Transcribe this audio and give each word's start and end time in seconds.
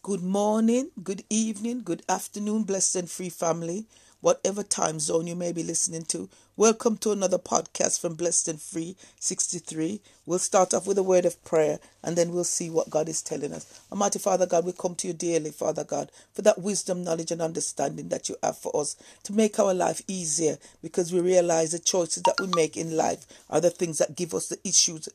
Good 0.00 0.22
morning, 0.22 0.90
good 1.02 1.24
evening, 1.28 1.82
good 1.84 2.02
afternoon, 2.08 2.62
blessed 2.62 2.96
and 2.96 3.10
free 3.10 3.28
family, 3.28 3.84
whatever 4.20 4.62
time 4.62 5.00
zone 5.00 5.26
you 5.26 5.34
may 5.34 5.52
be 5.52 5.64
listening 5.64 6.04
to. 6.04 6.30
Welcome 6.56 6.96
to 6.98 7.10
another 7.10 7.36
podcast 7.36 8.00
from 8.00 8.14
Blessed 8.14 8.48
and 8.48 8.62
Free 8.62 8.96
63. 9.18 10.00
We'll 10.24 10.38
start 10.38 10.72
off 10.72 10.86
with 10.86 10.98
a 10.98 11.02
word 11.02 11.26
of 11.26 11.44
prayer 11.44 11.80
and 12.02 12.16
then 12.16 12.30
we'll 12.32 12.44
see 12.44 12.70
what 12.70 12.88
God 12.88 13.08
is 13.08 13.22
telling 13.22 13.52
us. 13.52 13.82
Almighty 13.90 14.20
Father 14.20 14.46
God, 14.46 14.64
we 14.64 14.72
come 14.72 14.94
to 14.94 15.08
you 15.08 15.12
dearly, 15.12 15.50
Father 15.50 15.84
God, 15.84 16.10
for 16.32 16.42
that 16.42 16.60
wisdom, 16.62 17.02
knowledge, 17.02 17.32
and 17.32 17.42
understanding 17.42 18.08
that 18.08 18.28
you 18.28 18.36
have 18.42 18.56
for 18.56 18.74
us 18.80 18.96
to 19.24 19.32
make 19.32 19.58
our 19.58 19.74
life 19.74 20.00
easier 20.06 20.58
because 20.80 21.12
we 21.12 21.20
realize 21.20 21.72
the 21.72 21.78
choices 21.80 22.22
that 22.22 22.40
we 22.40 22.46
make 22.54 22.76
in 22.76 22.96
life 22.96 23.26
are 23.50 23.60
the 23.60 23.68
things 23.70 23.98
that 23.98 24.16
give 24.16 24.32
us 24.32 24.48
the 24.48 24.58
issues 24.64 25.08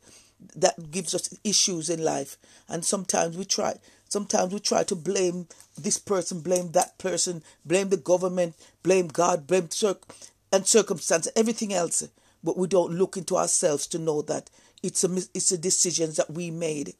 that 0.56 0.92
gives 0.92 1.16
us 1.16 1.34
issues 1.44 1.90
in 1.90 2.04
life. 2.04 2.38
And 2.68 2.84
sometimes 2.84 3.38
we 3.38 3.46
try 3.46 3.76
sometimes 4.14 4.54
we 4.54 4.60
try 4.60 4.84
to 4.84 4.96
blame 4.96 5.48
this 5.76 5.98
person, 5.98 6.40
blame 6.40 6.72
that 6.72 6.98
person, 7.00 7.44
blame 7.66 7.90
the 7.90 7.98
government, 7.98 8.54
blame 8.84 9.08
God, 9.08 9.48
blame 9.48 9.70
circ- 9.72 10.06
and 10.52 10.68
circumstance, 10.68 11.28
everything 11.36 11.74
else. 11.74 12.08
But 12.44 12.58
we 12.58 12.68
don't 12.68 12.94
look 12.94 13.18
into 13.18 13.36
ourselves 13.36 13.88
to 13.88 13.98
know 13.98 14.22
that 14.24 14.50
it's 14.84 15.04
a 15.04 15.10
it's 15.34 15.52
a 15.52 15.58
decisions 15.58 16.18
that 16.18 16.30
we 16.30 16.52
made 16.52 16.94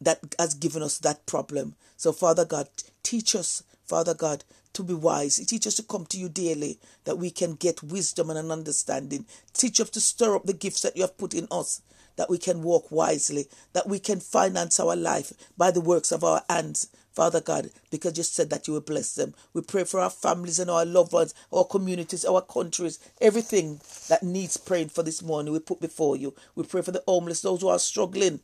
that 0.00 0.20
has 0.38 0.54
given 0.54 0.82
us 0.82 0.98
that 0.98 1.26
problem. 1.26 1.74
So 1.96 2.12
Father 2.12 2.44
God, 2.44 2.68
teach 3.02 3.34
us, 3.34 3.64
Father 3.84 4.14
God, 4.14 4.44
to 4.74 4.84
be 4.84 4.94
wise. 4.94 5.36
Teach 5.46 5.66
us 5.66 5.74
to 5.76 5.82
come 5.82 6.06
to 6.06 6.18
you 6.18 6.28
daily 6.28 6.78
that 7.04 7.18
we 7.18 7.30
can 7.30 7.54
get 7.54 7.82
wisdom 7.82 8.30
and 8.30 8.38
an 8.38 8.52
understanding. 8.52 9.24
Teach 9.52 9.80
us 9.80 9.90
to 9.90 10.00
stir 10.00 10.36
up 10.36 10.44
the 10.44 10.52
gifts 10.52 10.82
that 10.82 10.96
you 10.96 11.02
have 11.02 11.18
put 11.18 11.34
in 11.34 11.48
us 11.50 11.80
that 12.16 12.30
we 12.30 12.38
can 12.38 12.62
walk 12.62 12.90
wisely, 12.90 13.46
that 13.72 13.88
we 13.88 13.98
can 13.98 14.20
finance 14.20 14.80
our 14.80 14.96
life 14.96 15.32
by 15.56 15.70
the 15.70 15.80
works 15.80 16.12
of 16.12 16.24
our 16.24 16.42
hands. 16.48 16.88
Father 17.12 17.40
God, 17.40 17.70
because 17.90 18.18
you 18.18 18.22
said 18.22 18.50
that 18.50 18.66
you 18.66 18.74
will 18.74 18.82
bless 18.82 19.14
them. 19.14 19.34
We 19.54 19.62
pray 19.62 19.84
for 19.84 20.00
our 20.00 20.10
families 20.10 20.58
and 20.58 20.70
our 20.70 20.84
loved 20.84 21.12
ones, 21.12 21.32
our 21.50 21.64
communities, 21.64 22.26
our 22.26 22.42
countries, 22.42 22.98
everything 23.22 23.80
that 24.08 24.22
needs 24.22 24.58
praying 24.58 24.90
for 24.90 25.02
this 25.02 25.22
morning, 25.22 25.54
we 25.54 25.60
put 25.60 25.80
before 25.80 26.16
you. 26.16 26.34
We 26.54 26.64
pray 26.64 26.82
for 26.82 26.92
the 26.92 27.02
homeless, 27.08 27.40
those 27.40 27.62
who 27.62 27.68
are 27.68 27.78
struggling. 27.78 28.40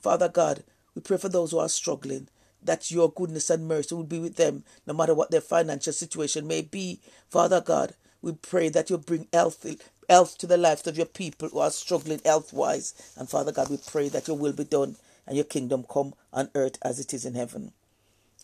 Father 0.00 0.28
God, 0.28 0.62
we 0.94 1.02
pray 1.02 1.16
for 1.16 1.28
those 1.28 1.50
who 1.50 1.58
are 1.58 1.68
struggling 1.68 2.28
that 2.62 2.90
your 2.90 3.10
goodness 3.10 3.50
and 3.50 3.66
mercy 3.66 3.94
will 3.94 4.04
be 4.04 4.20
with 4.20 4.36
them 4.36 4.62
no 4.86 4.94
matter 4.94 5.14
what 5.14 5.30
their 5.30 5.40
financial 5.40 5.92
situation 5.92 6.46
may 6.46 6.62
be. 6.62 7.00
Father 7.28 7.60
God, 7.60 7.94
we 8.20 8.32
pray 8.32 8.68
that 8.68 8.88
you 8.88 8.98
bring 8.98 9.26
health, 9.32 9.66
health 10.08 10.38
to 10.38 10.46
the 10.46 10.56
lives 10.56 10.86
of 10.86 10.96
your 10.96 11.06
people 11.06 11.48
who 11.48 11.58
are 11.58 11.70
struggling 11.70 12.20
health 12.24 12.52
wise. 12.52 12.94
And 13.16 13.28
Father 13.28 13.52
God, 13.52 13.70
we 13.70 13.78
pray 13.78 14.08
that 14.08 14.28
your 14.28 14.36
will 14.36 14.52
be 14.52 14.64
done 14.64 14.96
and 15.26 15.36
your 15.36 15.44
kingdom 15.44 15.84
come 15.88 16.14
on 16.32 16.50
earth 16.54 16.78
as 16.82 16.98
it 16.98 17.14
is 17.14 17.24
in 17.24 17.34
heaven. 17.34 17.72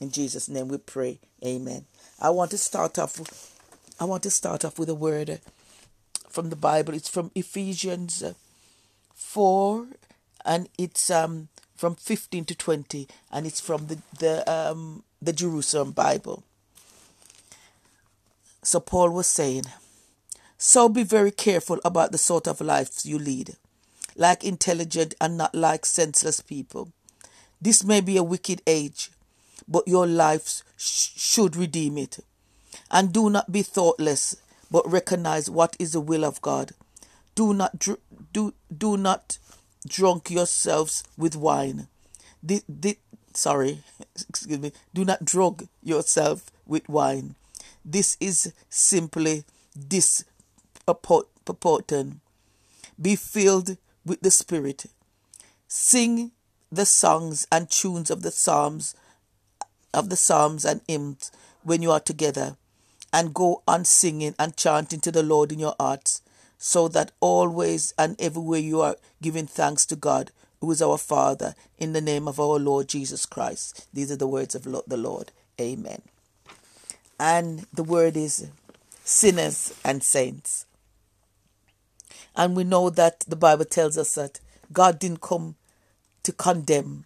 In 0.01 0.11
Jesus' 0.11 0.49
name 0.49 0.69
we 0.69 0.79
pray. 0.79 1.19
Amen. 1.45 1.85
I 2.21 2.31
want 2.31 2.51
to 2.53 2.59
start 2.59 2.99
off 2.99 3.21
I 4.01 4.05
want 4.05 4.23
to 4.23 4.31
start 4.31 4.65
off 4.65 4.79
with 4.79 4.89
a 4.89 4.95
word 4.95 5.41
from 6.29 6.51
the 6.51 6.57
Bible. 6.57 6.95
It's 6.95 7.09
from 7.09 7.33
Ephesians 7.35 8.23
4 9.15 9.87
and 10.45 10.69
it's 10.79 11.11
um 11.11 11.49
from 11.77 11.97
15 11.97 12.45
to 12.47 12.55
20 12.55 13.09
and 13.33 13.47
it's 13.47 13.61
from 13.61 13.89
the 13.89 13.99
the 14.19 14.51
um 14.51 15.03
the 15.21 15.33
Jerusalem 15.33 15.91
Bible. 15.91 16.45
So 18.63 18.81
Paul 18.81 19.11
was 19.11 19.27
saying, 19.27 19.65
so 20.59 20.89
be 20.89 21.05
very 21.05 21.31
careful 21.31 21.79
about 21.85 22.11
the 22.11 22.19
sort 22.19 22.49
of 22.49 22.61
life 22.61 23.05
you 23.05 23.17
lead, 23.17 23.55
like 24.17 24.43
intelligent 24.43 25.15
and 25.21 25.39
not 25.39 25.55
like 25.55 25.87
senseless 25.87 26.41
people. 26.41 26.93
This 27.61 27.85
may 27.85 28.01
be 28.01 28.17
a 28.17 28.25
wicked 28.25 28.61
age, 28.67 29.11
but 29.69 29.87
your 29.87 30.07
lives 30.07 30.65
sh- 30.77 31.11
should 31.17 31.55
redeem 31.55 31.97
it. 31.97 32.19
And 32.91 33.13
do 33.13 33.31
not 33.31 33.53
be 33.53 33.63
thoughtless, 33.63 34.37
but 34.71 34.91
recognize 34.91 35.49
what 35.49 35.77
is 35.79 35.93
the 35.93 36.01
will 36.01 36.25
of 36.25 36.43
God. 36.43 36.73
Do 37.37 37.55
not 37.55 37.79
dr- 37.79 38.01
do 38.33 38.53
do 38.77 38.97
not 38.97 39.39
drunk 39.87 40.29
yourselves 40.31 41.05
with 41.17 41.37
wine. 41.37 41.87
The, 42.43 42.63
the, 42.69 42.99
sorry, 43.33 43.83
excuse 44.29 44.59
me. 44.59 44.73
Do 44.93 45.05
not 45.05 45.25
drug 45.25 45.69
yourself 45.83 46.51
with 46.67 46.89
wine. 46.89 47.37
This 47.85 48.17
is 48.21 48.53
simply 48.69 49.45
purporting. 50.95 52.21
Be 53.01 53.17
filled 53.17 53.77
with 54.05 54.21
the 54.21 54.31
Spirit. 54.31 54.87
Sing 55.67 56.33
the 56.71 56.87
songs 56.87 57.47
and 57.51 57.71
tunes 57.71 58.11
of 58.11 58.23
the 58.23 58.31
psalms 58.31 58.95
of 59.95 60.11
the 60.11 60.17
psalms 60.17 60.65
and 60.65 60.81
hymns 60.87 61.33
when 61.63 61.83
you 61.83 61.91
are 61.91 62.01
together 62.01 62.57
and 63.13 63.35
go 63.35 63.63
on 63.67 63.85
singing 63.85 64.35
and 64.39 64.57
chanting 64.57 65.01
to 65.01 65.11
the 65.11 65.23
Lord 65.23 65.51
in 65.51 65.59
your 65.59 65.75
hearts 65.81 66.23
so 66.59 66.89
that 66.89 67.13
always 67.21 67.95
and 67.99 68.21
everywhere 68.21 68.61
you 68.61 68.81
are 68.81 68.97
giving 69.23 69.47
thanks 69.47 69.87
to 69.87 69.97
God 69.97 70.31
who 70.61 70.71
is 70.71 70.83
our 70.83 70.99
Father 70.99 71.55
in 71.79 71.93
the 71.93 72.01
name 72.01 72.27
of 72.27 72.41
our 72.41 72.59
Lord 72.59 72.89
Jesus 72.89 73.27
Christ. 73.27 73.87
These 73.95 74.11
are 74.11 74.17
the 74.17 74.27
words 74.27 74.55
of 74.55 74.65
the 74.65 74.97
Lord. 74.97 75.33
Amen. 75.61 76.03
And 77.19 77.67
the 77.73 77.85
word 77.85 78.17
is 78.17 78.49
sinners 79.05 79.73
and 79.85 80.03
saints. 80.03 80.67
And 82.39 82.55
we 82.55 82.63
know 82.63 82.89
that 82.89 83.25
the 83.27 83.35
Bible 83.35 83.65
tells 83.65 83.99
us 83.99 84.15
that 84.15 84.39
God 84.73 85.01
didn't 85.01 85.21
come 85.21 85.57
to 86.23 86.31
condemn. 86.31 87.05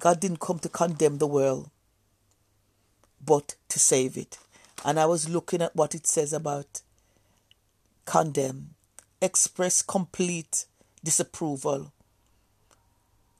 God 0.00 0.20
didn't 0.20 0.40
come 0.40 0.58
to 0.58 0.68
condemn 0.68 1.16
the 1.16 1.26
world, 1.26 1.70
but 3.24 3.54
to 3.70 3.78
save 3.78 4.18
it. 4.18 4.36
And 4.84 5.00
I 5.00 5.06
was 5.06 5.30
looking 5.30 5.62
at 5.62 5.74
what 5.74 5.94
it 5.94 6.06
says 6.06 6.34
about 6.34 6.82
condemn, 8.04 8.74
express 9.22 9.80
complete 9.80 10.66
disapproval, 11.02 11.90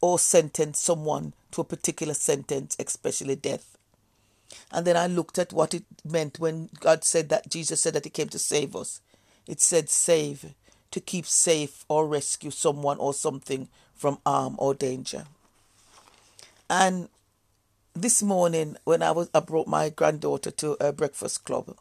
or 0.01 0.19
sentence 0.19 0.81
someone 0.81 1.35
to 1.51 1.61
a 1.61 1.65
particular 1.65 2.15
sentence, 2.15 2.77
especially 2.79 3.37
death. 3.37 3.77
And 4.71 4.87
then 4.87 4.97
I 4.97 5.07
looked 5.07 5.39
at 5.39 5.53
what 5.53 5.75
it 5.75 5.85
meant 6.03 6.41
when 6.41 6.71
God 6.81 7.05
said 7.05 7.29
that 7.29 7.51
Jesus 7.51 7.83
said 7.83 7.93
that 7.93 8.05
He 8.05 8.11
came 8.11 8.31
to 8.31 8.39
save 8.39 8.75
us. 8.75 9.03
It 9.47 9.61
said 9.61 9.91
save 9.91 10.55
to 10.93 11.01
keep 11.01 11.27
safe 11.27 11.85
or 11.89 12.07
rescue 12.07 12.51
someone 12.51 12.99
or 12.99 13.13
something 13.13 13.69
from 13.95 14.19
harm 14.25 14.55
or 14.59 14.75
danger. 14.75 15.25
And 16.71 17.09
this 17.95 18.23
morning, 18.23 18.77
when 18.85 19.03
I 19.03 19.11
was, 19.11 19.29
I 19.35 19.41
brought 19.41 19.67
my 19.67 19.91
granddaughter 19.91 20.51
to 20.53 20.77
a 20.81 20.93
breakfast 20.93 21.45
club, 21.45 21.77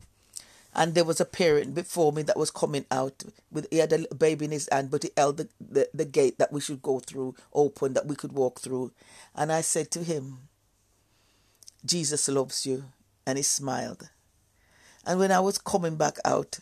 and 0.73 0.94
there 0.94 1.05
was 1.05 1.19
a 1.19 1.25
parent 1.25 1.75
before 1.75 2.11
me 2.11 2.22
that 2.23 2.38
was 2.38 2.51
coming 2.51 2.85
out 2.91 3.23
with 3.51 3.67
he 3.72 3.77
had 3.77 3.94
a 3.94 4.16
baby 4.16 4.45
in 4.45 4.51
his 4.51 4.69
hand, 4.72 4.91
but 4.91 5.03
he 5.03 5.11
held 5.16 5.38
the, 5.38 5.49
the, 5.59 5.89
the 5.93 6.05
gate 6.05 6.38
that 6.38 6.51
we 6.51 6.61
should 6.61 6.81
go 6.81 6.99
through 6.99 7.35
open 7.53 7.93
that 7.93 8.07
we 8.07 8.16
could 8.16 8.33
walk 8.33 8.59
through, 8.59 8.91
and 9.35 9.51
I 9.51 9.61
said 9.61 9.91
to 9.91 10.03
him, 10.03 10.49
"Jesus 11.85 12.28
loves 12.28 12.66
you," 12.66 12.85
and 13.25 13.38
he 13.38 13.43
smiled. 13.43 14.09
And 15.05 15.19
when 15.19 15.31
I 15.31 15.39
was 15.39 15.57
coming 15.57 15.95
back 15.95 16.17
out, 16.23 16.59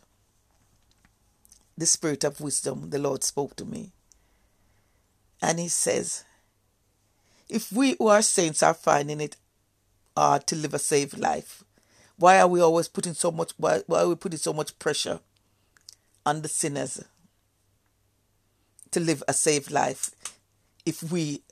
the 1.79 1.85
spirit 1.85 2.25
of 2.25 2.41
wisdom, 2.41 2.89
the 2.89 2.99
Lord 2.99 3.23
spoke 3.23 3.55
to 3.55 3.65
me. 3.65 3.93
And 5.41 5.59
He 5.59 5.69
says, 5.69 6.25
If 7.47 7.71
we 7.71 7.95
who 7.97 8.07
are 8.07 8.21
saints 8.21 8.61
are 8.61 8.73
finding 8.73 9.21
it 9.21 9.37
hard 10.15 10.45
to 10.47 10.57
live 10.57 10.73
a 10.73 10.79
saved 10.79 11.17
life, 11.17 11.63
why 12.17 12.37
are 12.37 12.49
we 12.49 12.59
always 12.59 12.89
putting 12.89 13.13
so 13.13 13.31
much 13.31 13.53
why, 13.55 13.81
why 13.87 14.01
are 14.01 14.09
we 14.09 14.15
putting 14.15 14.39
so 14.39 14.51
much 14.51 14.77
pressure 14.77 15.21
on 16.25 16.41
the 16.41 16.49
sinners 16.49 17.01
to 18.91 18.99
live 18.99 19.23
a 19.25 19.33
saved 19.33 19.71
life 19.71 20.11
if 20.85 21.01
we 21.01 21.43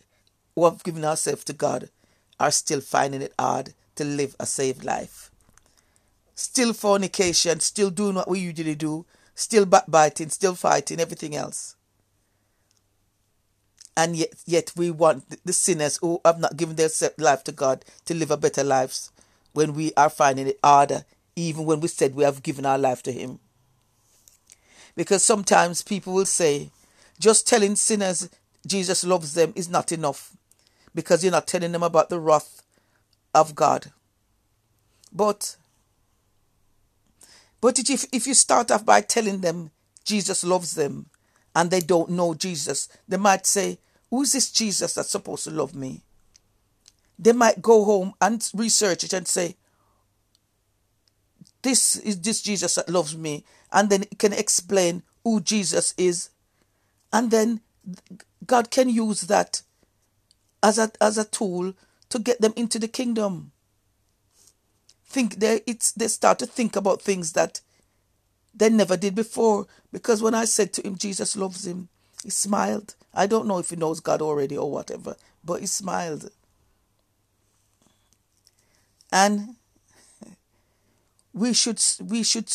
who 0.56 0.66
have 0.66 0.84
given 0.84 1.06
ourselves 1.06 1.46
to 1.46 1.54
God 1.54 1.90
are 2.38 2.52
still 2.52 2.82
finding 2.82 3.22
it 3.22 3.34
hard 3.40 3.74
to 3.96 4.04
live 4.04 4.36
a 4.42 4.46
saved 4.46 4.84
life? 4.84 5.32
Still 6.36 6.74
fornication, 6.74 7.62
still 7.62 7.90
doing 7.90 8.16
what 8.16 8.30
we 8.30 8.40
usually 8.40 8.76
do, 8.76 9.06
still 9.38 9.66
backbiting, 9.66 10.30
still 10.30 10.56
fighting, 10.56 11.00
everything 11.00 11.36
else. 11.36 11.76
And 13.96 14.16
yet, 14.16 14.34
yet 14.46 14.74
we 14.76 14.92
want 14.92 15.46
the 15.46 15.54
sinners 15.54 15.98
who 15.98 16.20
have 16.26 16.40
not 16.40 16.58
given 16.58 16.76
their 16.76 16.90
life 17.18 17.44
to 17.46 17.52
God 17.52 17.86
to 18.06 18.14
live 18.14 18.32
a 18.32 18.38
better 18.38 18.64
lives 18.64 19.12
when 19.54 19.74
we 19.74 19.94
are 19.96 20.10
finding 20.10 20.48
it 20.48 20.60
harder, 20.64 21.06
even 21.36 21.66
when 21.66 21.80
we 21.80 21.88
said 21.88 22.16
we 22.16 22.24
have 22.24 22.44
given 22.44 22.66
our 22.66 22.78
life 22.78 23.02
to 23.04 23.12
Him. 23.12 23.40
Because 24.96 25.24
sometimes 25.24 25.84
people 25.84 26.14
will 26.14 26.26
say, 26.26 26.72
just 27.20 27.48
telling 27.48 27.76
sinners 27.76 28.30
Jesus 28.66 29.04
loves 29.04 29.34
them 29.34 29.54
is 29.56 29.70
not 29.70 29.92
enough 29.92 30.36
because 30.94 31.24
you're 31.24 31.32
not 31.32 31.48
telling 31.48 31.72
them 31.72 31.84
about 31.84 32.10
the 32.10 32.20
wrath 32.20 32.64
of 33.34 33.56
God. 33.56 33.92
But 35.14 35.56
but 37.62 37.80
if, 37.80 38.06
if 38.12 38.28
you 38.28 38.34
start 38.34 38.72
off 38.72 38.86
by 38.86 39.02
telling 39.02 39.42
them 39.42 39.72
Jesus 40.04 40.44
loves 40.44 40.76
them 40.76 41.10
and 41.56 41.72
they 41.72 41.82
don't 41.82 42.12
know 42.12 42.34
Jesus, 42.34 42.88
they 43.08 43.18
might 43.18 43.46
say, 43.46 43.80
Who's 44.10 44.32
this 44.32 44.52
Jesus 44.52 44.94
that's 44.94 45.10
supposed 45.10 45.44
to 45.46 45.52
love 45.52 45.76
me? 45.76 46.04
they 47.20 47.34
might 47.34 47.62
go 47.62 47.84
home 47.84 48.14
and 48.22 48.50
research 48.54 49.04
it 49.04 49.14
and 49.14 49.28
say, 49.28 49.56
This 51.62 51.96
is 51.98 52.22
this 52.22 52.42
Jesus 52.42 52.76
that 52.76 52.90
loves 52.90 53.18
me. 53.18 53.44
And 53.72 53.90
then 53.90 54.04
it 54.04 54.20
can 54.20 54.34
explain 54.34 55.04
who 55.24 55.42
Jesus 55.42 55.94
is. 55.98 56.30
And 57.12 57.32
then 57.32 57.62
God 58.46 58.70
can 58.70 58.90
use 58.90 59.22
that 59.22 59.62
as 60.62 60.78
a 60.78 60.92
as 61.02 61.18
a 61.18 61.26
tool 61.26 61.74
to 62.10 62.20
get 62.20 62.40
them 62.40 62.54
into 62.56 62.80
the 62.80 62.88
kingdom. 62.88 63.52
Think 65.08 65.36
they 65.36 65.62
it's 65.66 65.92
they 65.94 66.08
start 66.08 66.40
to 66.40 66.46
think 66.46 66.76
about 66.76 67.02
things 67.02 67.34
that 67.34 67.62
they 68.54 68.70
never 68.70 68.98
did 68.98 69.16
before. 69.16 69.68
Because 69.92 70.22
when 70.22 70.36
I 70.36 70.46
said 70.46 70.74
to 70.74 70.86
him, 70.86 70.98
Jesus 70.98 71.36
loves 71.38 71.66
him, 71.66 71.90
he 72.24 72.30
smiled. 72.30 72.96
I 73.14 73.26
don't 73.28 73.48
know 73.48 73.60
if 73.60 73.70
he 73.70 73.76
knows 73.76 74.00
God 74.00 74.22
already 74.22 74.58
or 74.58 74.70
whatever, 74.70 75.16
but 75.44 75.62
he 75.62 75.68
smiled. 75.68 76.30
And 79.12 79.56
we 81.34 81.54
should 81.54 81.82
we 82.04 82.24
should 82.24 82.52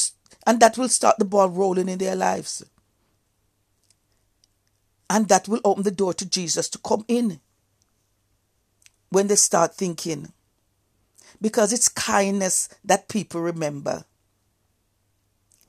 and 0.47 0.61
that 0.61 0.77
will 0.77 0.89
start 0.89 1.19
the 1.19 1.25
ball 1.25 1.49
rolling 1.49 1.89
in 1.89 1.99
their 1.99 2.17
lives. 2.17 2.65
And 5.09 5.29
that 5.29 5.47
will 5.47 5.61
open 5.65 5.83
the 5.85 5.91
door 5.91 6.15
to 6.15 6.27
Jesus 6.27 6.69
to 6.71 6.79
come 6.79 7.05
in 7.07 7.41
when 9.11 9.27
they 9.27 9.37
start 9.37 9.75
thinking. 9.75 10.33
Because 11.41 11.73
it's 11.73 11.89
kindness 11.89 12.69
that 12.85 13.09
people 13.09 13.41
remember. 13.41 14.05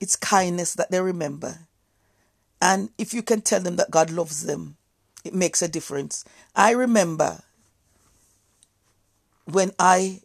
It's 0.00 0.16
kindness 0.16 0.74
that 0.74 0.90
they 0.90 1.00
remember. 1.00 1.60
And 2.60 2.90
if 2.98 3.12
you 3.12 3.22
can 3.22 3.40
tell 3.40 3.60
them 3.60 3.76
that 3.76 3.90
God 3.90 4.10
loves 4.10 4.44
them, 4.44 4.76
it 5.24 5.34
makes 5.34 5.62
a 5.62 5.68
difference. 5.68 6.24
I 6.54 6.70
remember 6.72 7.42
when 9.44 9.72
I 9.78 10.20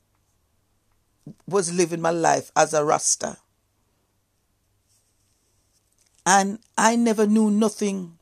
was 1.47 1.73
living 1.73 2.01
my 2.01 2.11
life 2.11 2.51
as 2.55 2.73
a 2.73 2.83
Rasta. 2.83 3.37
And 6.25 6.59
I 6.77 6.95
never 6.95 7.25
knew 7.25 7.49
nothing 7.49 8.17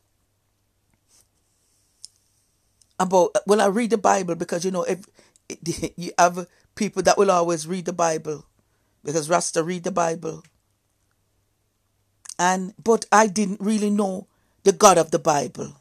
about, 2.99 3.35
well, 3.45 3.61
I 3.61 3.67
read 3.67 3.89
the 3.89 3.97
Bible 3.97 4.35
because, 4.35 4.63
you 4.65 4.71
know, 4.71 4.83
if, 4.83 5.05
you 5.97 6.11
have 6.17 6.47
people 6.77 7.03
that 7.03 7.18
will 7.18 7.31
always 7.31 7.68
read 7.68 7.85
the 7.85 7.94
Bible 7.94 8.45
because 9.03 9.29
Rasta 9.29 9.63
read 9.63 9.83
the 9.83 9.91
Bible 9.91 10.44
and 12.39 12.74
but 12.81 13.06
I 13.12 13.27
didn't 13.27 13.62
really 13.62 13.89
know 13.89 14.27
the 14.63 14.71
God 14.71 14.97
of 14.97 15.12
the 15.12 15.19
Bible. 15.19 15.75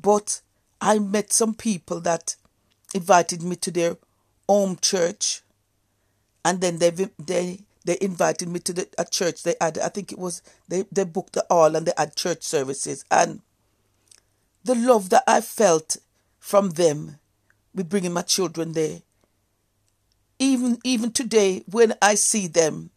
But 0.00 0.40
I 0.80 0.98
met 0.98 1.32
some 1.32 1.54
people 1.54 2.00
that 2.00 2.36
invited 2.94 3.42
me 3.42 3.56
to 3.56 3.70
their 3.70 3.96
home 4.48 4.78
church, 4.80 5.42
and 6.44 6.60
then 6.60 6.78
they 6.78 6.90
they 6.90 7.60
they 7.84 7.98
invited 8.00 8.48
me 8.48 8.60
to 8.60 8.72
the, 8.72 8.88
a 8.98 9.04
church 9.04 9.42
they 9.42 9.54
had. 9.60 9.78
I 9.78 9.88
think 9.88 10.12
it 10.12 10.18
was 10.18 10.42
they 10.68 10.84
they 10.92 11.04
booked 11.04 11.34
the 11.34 11.46
hall 11.50 11.76
and 11.76 11.86
they 11.86 11.92
had 11.96 12.16
church 12.16 12.42
services, 12.42 13.04
and 13.10 13.40
the 14.64 14.74
love 14.74 15.10
that 15.10 15.24
I 15.26 15.40
felt 15.40 15.96
from 16.38 16.70
them, 16.70 17.18
with 17.74 17.88
bringing 17.88 18.12
my 18.12 18.22
children 18.22 18.72
there. 18.72 19.02
Even 20.38 20.78
even 20.84 21.12
today, 21.12 21.62
when 21.66 21.94
I 22.00 22.14
see 22.14 22.46
them, 22.46 22.90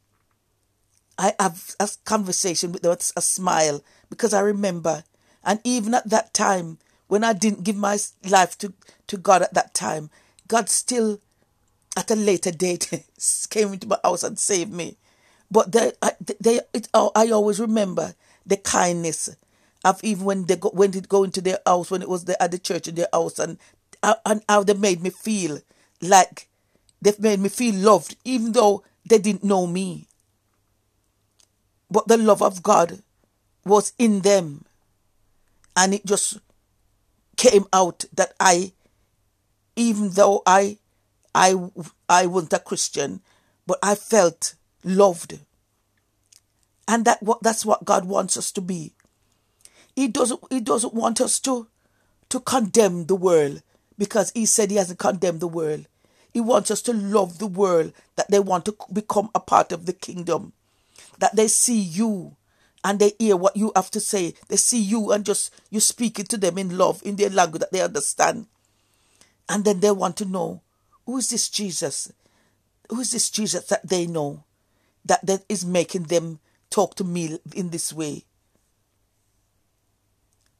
I 1.17 1.33
have 1.39 1.75
a 1.79 1.89
conversation 2.05 2.71
with 2.71 2.81
them, 2.81 2.97
a 3.15 3.21
smile, 3.21 3.83
because 4.09 4.33
I 4.33 4.41
remember. 4.41 5.03
And 5.43 5.59
even 5.63 5.93
at 5.93 6.09
that 6.09 6.33
time, 6.33 6.79
when 7.07 7.23
I 7.23 7.33
didn't 7.33 7.63
give 7.63 7.75
my 7.75 7.97
life 8.27 8.57
to, 8.59 8.73
to 9.07 9.17
God 9.17 9.41
at 9.41 9.53
that 9.53 9.73
time, 9.73 10.09
God 10.47 10.69
still, 10.69 11.19
at 11.97 12.09
a 12.09 12.15
later 12.15 12.51
date, 12.51 12.89
came 13.49 13.73
into 13.73 13.87
my 13.87 13.99
house 14.03 14.23
and 14.23 14.39
saved 14.39 14.71
me. 14.71 14.97
But 15.51 15.71
they, 15.71 15.91
they, 16.39 16.61
it, 16.73 16.87
oh, 16.93 17.11
I 17.15 17.29
always 17.29 17.59
remember 17.59 18.15
the 18.45 18.57
kindness 18.57 19.29
of 19.85 20.03
even 20.03 20.25
when 20.25 20.45
they 20.45 20.55
go, 20.55 20.69
when 20.69 20.91
they 20.91 21.01
go 21.01 21.23
into 21.23 21.41
their 21.41 21.59
house, 21.67 21.91
when 21.91 22.01
it 22.01 22.09
was 22.09 22.25
the, 22.25 22.41
at 22.41 22.51
the 22.51 22.57
church 22.57 22.87
in 22.87 22.95
their 22.95 23.09
house, 23.13 23.37
and, 23.37 23.59
Uh, 24.03 24.15
and 24.25 24.43
how 24.47 24.61
they 24.63 24.73
made 24.75 25.01
me 25.01 25.09
feel 25.09 25.59
like 26.01 26.49
they've 27.01 27.19
made 27.19 27.39
me 27.39 27.49
feel 27.49 27.73
loved, 27.73 28.15
even 28.23 28.51
though 28.51 28.83
they 29.05 29.17
didn't 29.17 29.43
know 29.43 29.65
me 29.65 30.07
but 31.93 32.07
the 32.07 32.17
love 32.17 32.41
of 32.41 32.63
God 32.63 33.03
was 33.63 33.93
in 33.99 34.21
them. 34.21 34.65
And 35.77 35.93
it 35.93 36.05
just 36.05 36.39
came 37.37 37.65
out 37.71 38.05
that 38.13 38.33
I, 38.39 38.73
even 39.75 40.09
though 40.09 40.41
I, 40.47 40.79
I, 41.35 41.55
I 42.09 42.25
wasn't 42.25 42.53
a 42.53 42.59
Christian, 42.59 43.21
but 43.67 43.77
I 43.83 43.93
felt 43.93 44.55
loved. 44.83 45.39
And 46.87 47.05
that 47.05 47.21
what 47.21 47.41
that's 47.43 47.65
what 47.65 47.85
God 47.85 48.05
wants 48.05 48.37
us 48.37 48.51
to 48.53 48.61
be. 48.61 48.93
He 49.95 50.07
doesn't 50.07 50.41
he 50.49 50.59
doesn't 50.59 50.93
want 50.93 51.21
us 51.21 51.39
to 51.41 51.67
to 52.29 52.39
condemn 52.41 53.05
the 53.05 53.15
world 53.15 53.61
because 53.97 54.31
he 54.31 54.45
said 54.45 54.71
he 54.71 54.77
hasn't 54.77 54.99
condemned 54.99 55.39
the 55.39 55.47
world. 55.47 55.87
He 56.33 56.41
wants 56.41 56.71
us 56.71 56.81
to 56.83 56.93
love 56.93 57.37
the 57.37 57.47
world 57.47 57.93
that 58.15 58.29
they 58.31 58.39
want 58.39 58.65
to 58.65 58.75
become 58.91 59.29
a 59.35 59.39
part 59.39 59.71
of 59.71 59.85
the 59.85 59.93
kingdom 59.93 60.53
that 61.19 61.35
they 61.35 61.47
see 61.47 61.79
you 61.79 62.35
and 62.83 62.99
they 62.99 63.13
hear 63.17 63.37
what 63.37 63.55
you 63.55 63.71
have 63.75 63.89
to 63.91 63.99
say. 63.99 64.33
They 64.49 64.57
see 64.57 64.79
you 64.79 65.11
and 65.11 65.25
just 65.25 65.53
you 65.69 65.79
speaking 65.79 66.25
to 66.25 66.37
them 66.37 66.57
in 66.57 66.77
love, 66.77 67.01
in 67.05 67.15
their 67.15 67.29
language 67.29 67.61
that 67.61 67.71
they 67.71 67.81
understand. 67.81 68.47
And 69.47 69.63
then 69.63 69.79
they 69.79 69.91
want 69.91 70.17
to 70.17 70.25
know 70.25 70.61
who 71.05 71.17
is 71.17 71.29
this 71.29 71.49
Jesus? 71.49 72.11
Who 72.89 72.99
is 72.99 73.11
this 73.11 73.29
Jesus 73.29 73.65
that 73.67 73.87
they 73.87 74.07
know 74.07 74.43
that, 75.05 75.25
that 75.25 75.45
is 75.47 75.65
making 75.65 76.03
them 76.03 76.39
talk 76.69 76.95
to 76.95 77.03
me 77.03 77.39
in 77.55 77.69
this 77.69 77.93
way? 77.93 78.25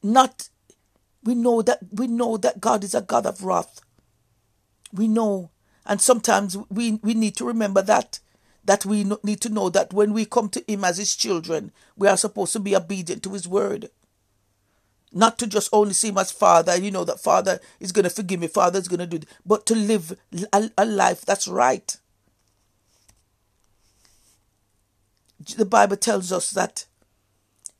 Not 0.01 0.49
we 1.23 1.35
know 1.35 1.61
that 1.61 1.79
we 1.91 2.07
know 2.07 2.37
that 2.37 2.61
God 2.61 2.83
is 2.83 2.93
a 2.93 3.01
God 3.01 3.25
of 3.25 3.43
wrath. 3.43 3.81
We 4.91 5.07
know. 5.07 5.51
And 5.85 5.99
sometimes 5.99 6.57
we, 6.69 6.93
we 7.03 7.13
need 7.13 7.35
to 7.37 7.45
remember 7.45 7.81
that 7.81 8.19
that 8.65 8.85
we 8.85 9.03
need 9.23 9.41
to 9.41 9.49
know 9.49 9.69
that 9.69 9.93
when 9.93 10.13
we 10.13 10.25
come 10.25 10.49
to 10.49 10.63
Him 10.67 10.85
as 10.85 10.97
His 10.97 11.15
children, 11.15 11.71
we 11.97 12.07
are 12.07 12.17
supposed 12.17 12.53
to 12.53 12.59
be 12.59 12.75
obedient 12.75 13.23
to 13.23 13.33
His 13.33 13.47
word. 13.47 13.89
Not 15.11 15.37
to 15.39 15.47
just 15.47 15.69
only 15.73 15.93
see 15.93 16.09
Him 16.09 16.17
as 16.17 16.31
Father, 16.31 16.77
you 16.77 16.89
know, 16.89 17.03
that 17.03 17.19
Father 17.19 17.59
is 17.79 17.91
going 17.91 18.03
to 18.03 18.09
forgive 18.09 18.39
me, 18.39 18.47
Father 18.47 18.79
is 18.79 18.87
going 18.87 19.01
to 19.01 19.05
do, 19.05 19.17
it, 19.17 19.25
but 19.45 19.65
to 19.65 19.75
live 19.75 20.17
a, 20.53 20.71
a 20.77 20.85
life 20.85 21.21
that's 21.21 21.47
right. 21.47 21.97
The 25.57 25.65
Bible 25.65 25.97
tells 25.97 26.31
us 26.31 26.51
that 26.51 26.85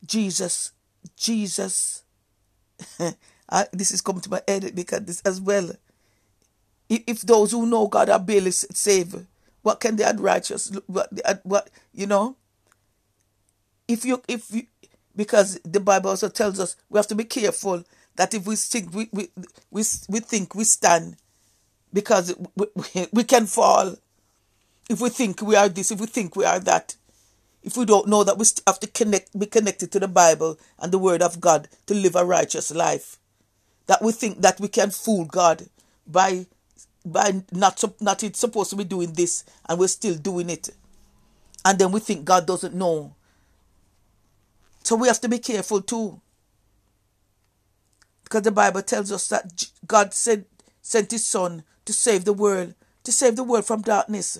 Jesus, 0.05 0.71
Jesus, 1.15 2.03
This 3.71 3.91
is 3.91 4.01
coming 4.01 4.21
to 4.21 4.29
my 4.29 4.41
head 4.47 4.73
because 4.75 5.01
this 5.01 5.21
as 5.21 5.39
well. 5.41 5.71
If 6.89 7.21
those 7.21 7.51
who 7.51 7.65
know 7.65 7.87
God 7.87 8.09
are 8.09 8.19
barely 8.19 8.51
saved, 8.51 9.25
what 9.61 9.79
can 9.79 9.95
the 9.95 10.09
unrighteous? 10.09 10.71
What, 10.87 11.09
uh, 11.25 11.35
what 11.43 11.69
you 11.93 12.05
know? 12.07 12.35
If 13.87 14.05
you 14.05 14.21
if 14.27 14.51
you 14.51 14.63
because 15.15 15.59
the 15.63 15.79
Bible 15.79 16.11
also 16.11 16.29
tells 16.29 16.59
us 16.59 16.75
we 16.89 16.97
have 16.97 17.07
to 17.07 17.15
be 17.15 17.23
careful 17.23 17.83
that 18.15 18.33
if 18.33 18.45
we 18.45 18.55
think 18.55 18.93
we 18.93 19.09
we 19.11 19.29
we, 19.71 19.83
we 20.09 20.19
think 20.19 20.55
we 20.55 20.63
stand 20.63 21.15
because 21.91 22.35
we, 22.55 22.67
we, 22.75 23.07
we 23.13 23.23
can 23.23 23.45
fall 23.45 23.95
if 24.89 24.99
we 25.01 25.09
think 25.09 25.41
we 25.41 25.55
are 25.55 25.69
this 25.69 25.91
if 25.91 25.99
we 25.99 26.07
think 26.07 26.35
we 26.35 26.45
are 26.45 26.59
that 26.59 26.95
if 27.63 27.77
we 27.77 27.85
don't 27.85 28.07
know 28.07 28.23
that 28.23 28.37
we 28.37 28.45
have 28.67 28.79
to 28.79 28.87
connect 28.87 29.37
be 29.37 29.45
connected 29.45 29.91
to 29.91 29.99
the 29.99 30.07
bible 30.07 30.59
and 30.79 30.91
the 30.91 30.97
word 30.99 31.21
of 31.21 31.39
god 31.39 31.67
to 31.85 31.93
live 31.93 32.15
a 32.15 32.25
righteous 32.25 32.71
life 32.71 33.17
that 33.87 34.01
we 34.01 34.11
think 34.11 34.41
that 34.41 34.59
we 34.59 34.67
can 34.67 34.89
fool 34.89 35.25
god 35.25 35.63
by 36.07 36.45
by 37.05 37.43
not 37.51 37.83
not 37.99 38.21
supposed 38.35 38.69
to 38.69 38.75
be 38.75 38.83
doing 38.83 39.13
this 39.13 39.43
and 39.67 39.79
we're 39.79 39.87
still 39.87 40.15
doing 40.15 40.49
it. 40.49 40.69
And 41.65 41.79
then 41.79 41.91
we 41.91 41.99
think 41.99 42.25
god 42.25 42.45
doesn't 42.45 42.73
know. 42.73 43.15
So 44.83 44.95
we 44.95 45.07
have 45.07 45.21
to 45.21 45.29
be 45.29 45.39
careful 45.39 45.81
too. 45.81 46.21
Because 48.23 48.43
the 48.43 48.51
bible 48.51 48.81
tells 48.81 49.11
us 49.11 49.27
that 49.29 49.65
god 49.85 50.13
sent 50.13 50.47
sent 50.81 51.11
his 51.11 51.25
son 51.25 51.63
to 51.85 51.93
save 51.93 52.25
the 52.25 52.33
world 52.33 52.73
to 53.03 53.11
save 53.11 53.35
the 53.35 53.43
world 53.43 53.65
from 53.65 53.81
darkness. 53.81 54.39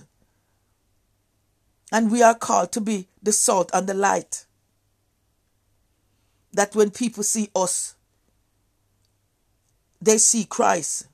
And 1.92 2.12
we 2.12 2.24
are 2.24 2.34
called 2.34 2.72
to 2.72 2.82
be 2.82 3.08
the 3.22 3.32
salt 3.32 3.70
and 3.74 3.88
the 3.88 3.94
light. 3.94 4.46
That 6.54 6.76
when 6.76 6.92
people 6.92 7.24
see 7.24 7.50
us 7.56 7.93
they 10.04 10.18
see 10.18 10.46
christ 10.46 11.08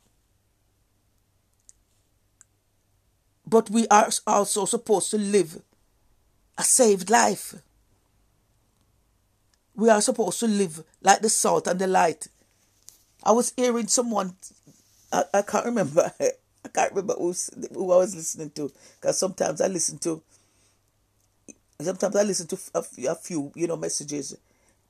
but 3.49 3.69
we 3.69 3.87
are 3.87 4.09
also 4.27 4.65
supposed 4.65 5.09
to 5.11 5.17
live 5.17 5.61
a 6.57 6.63
saved 6.63 7.09
life. 7.09 7.55
We 9.73 9.89
are 9.89 10.01
supposed 10.01 10.39
to 10.41 10.47
live 10.47 10.83
like 11.01 11.21
the 11.21 11.29
salt 11.29 11.67
and 11.67 11.79
the 11.79 11.87
light. 11.87 12.27
I 13.23 13.31
was 13.31 13.53
hearing 13.55 13.87
someone 13.87 14.35
I, 15.11 15.23
I 15.33 15.41
can't 15.41 15.65
remember. 15.65 16.11
I 16.19 16.67
can't 16.67 16.91
remember 16.91 17.13
who, 17.13 17.33
who 17.73 17.91
I 17.93 17.97
was 17.97 18.15
listening 18.15 18.51
to 18.51 18.71
because 18.99 19.17
sometimes 19.17 19.61
I 19.61 19.67
listen 19.67 19.97
to 19.99 20.21
sometimes 21.81 22.15
I 22.17 22.23
listen 22.23 22.47
to 22.47 22.59
a 22.75 22.83
few, 22.83 23.09
a 23.09 23.15
few, 23.15 23.51
you 23.55 23.65
know, 23.67 23.77
messages, 23.77 24.37